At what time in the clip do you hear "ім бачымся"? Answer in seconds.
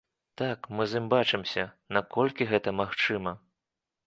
1.01-1.67